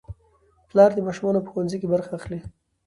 پلار 0.69 0.91
د 0.93 0.99
ماشومانو 1.07 1.43
په 1.43 1.49
ښوونځي 1.53 1.77
کې 1.79 1.91
برخه 1.93 2.11
اخلي 2.19 2.39